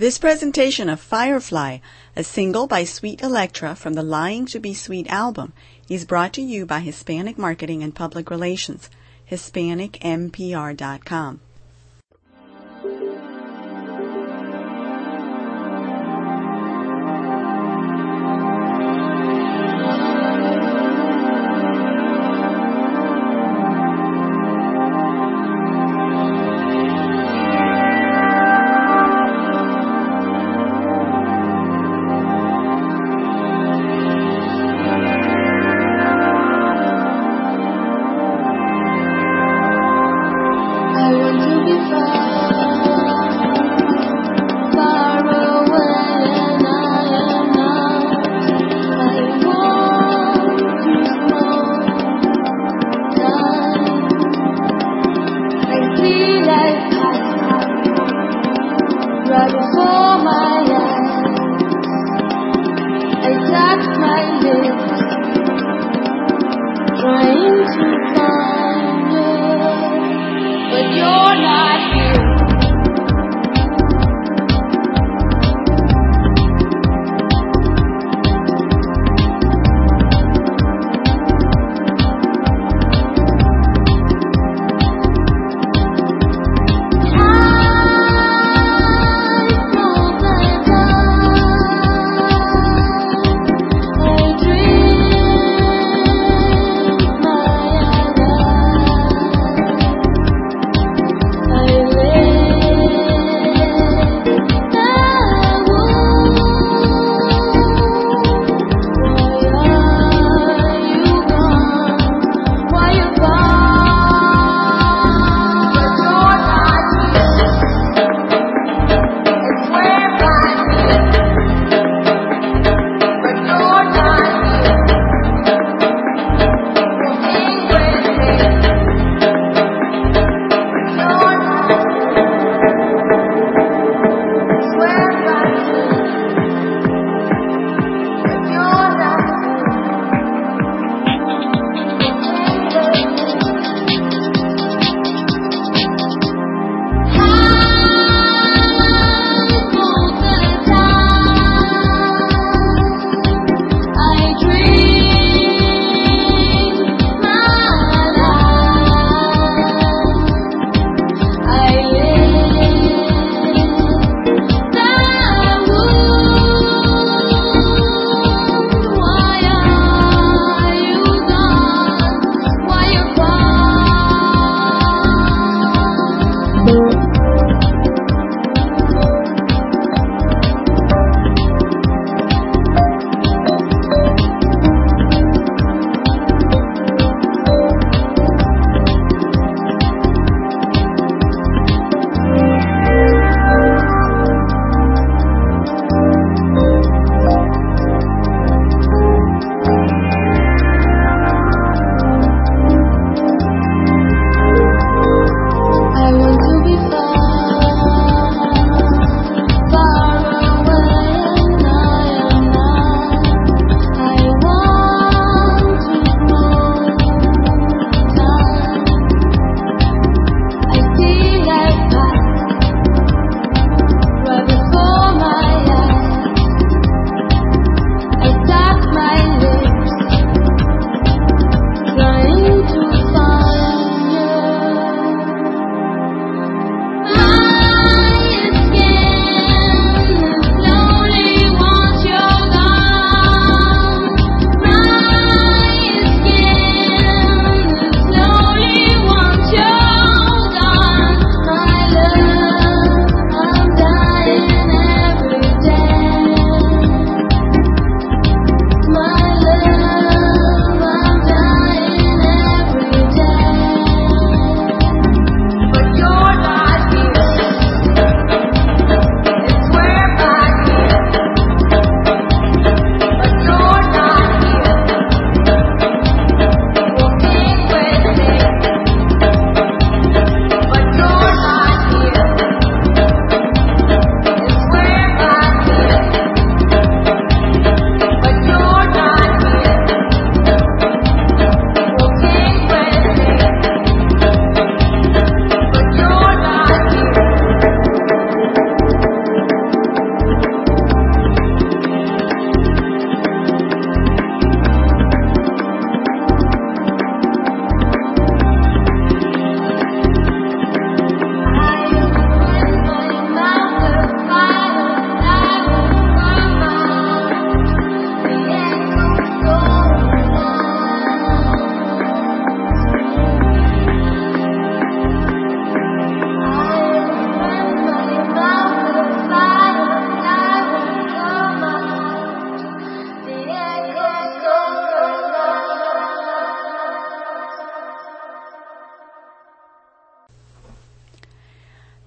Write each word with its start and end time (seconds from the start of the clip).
This 0.00 0.16
presentation 0.16 0.88
of 0.88 0.96
Firefly, 0.98 1.80
a 2.16 2.24
single 2.24 2.66
by 2.66 2.84
Sweet 2.84 3.20
Electra 3.20 3.74
from 3.74 3.92
the 3.92 4.02
Lying 4.02 4.46
to 4.46 4.58
Be 4.58 4.72
Sweet 4.72 5.06
album, 5.08 5.52
is 5.90 6.06
brought 6.06 6.32
to 6.32 6.40
you 6.40 6.64
by 6.64 6.80
Hispanic 6.80 7.36
Marketing 7.36 7.82
and 7.82 7.94
Public 7.94 8.30
Relations, 8.30 8.88
HispanicMPR.com. 9.30 11.40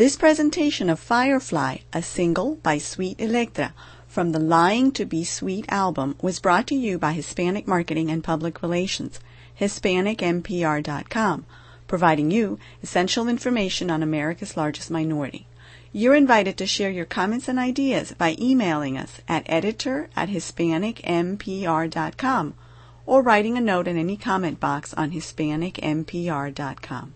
This 0.00 0.16
presentation 0.16 0.88
of 0.88 0.96
Firefly, 0.98 1.76
a 1.92 2.00
single 2.00 2.54
by 2.62 2.78
Sweet 2.78 3.20
Electra 3.20 3.74
from 4.08 4.32
the 4.32 4.38
Lying 4.38 4.92
to 4.92 5.04
Be 5.04 5.24
Sweet 5.24 5.66
album 5.68 6.16
was 6.22 6.40
brought 6.40 6.66
to 6.68 6.74
you 6.74 6.98
by 6.98 7.12
Hispanic 7.12 7.68
Marketing 7.68 8.10
and 8.10 8.24
Public 8.24 8.62
Relations, 8.62 9.20
HispanicMPR.com, 9.60 11.44
providing 11.86 12.30
you 12.30 12.58
essential 12.82 13.28
information 13.28 13.90
on 13.90 14.02
America's 14.02 14.56
largest 14.56 14.90
minority. 14.90 15.46
You're 15.92 16.14
invited 16.14 16.56
to 16.56 16.66
share 16.66 16.90
your 16.90 17.04
comments 17.04 17.46
and 17.46 17.58
ideas 17.58 18.14
by 18.16 18.36
emailing 18.40 18.96
us 18.96 19.20
at 19.28 19.42
editor 19.50 20.08
at 20.16 20.30
HispanicMPR.com 20.30 22.54
or 23.04 23.20
writing 23.20 23.58
a 23.58 23.60
note 23.60 23.86
in 23.86 23.98
any 23.98 24.16
comment 24.16 24.60
box 24.60 24.94
on 24.94 25.10
HispanicMPR.com. 25.10 27.12